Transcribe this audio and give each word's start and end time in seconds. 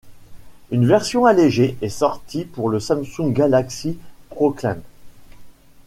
Une 0.71 0.87
version 0.87 1.25
allégée 1.27 1.77
est 1.83 1.89
sorti 1.89 2.43
pour 2.43 2.69
le 2.69 2.79
Samsung 2.79 3.29
Galaxy 3.33 3.99
Proclaim. 4.31 4.79